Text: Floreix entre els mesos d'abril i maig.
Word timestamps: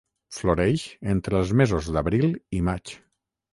Floreix 0.37 0.85
entre 1.13 1.37
els 1.41 1.53
mesos 1.61 1.91
d'abril 1.99 2.27
i 2.61 2.65
maig. 2.73 2.97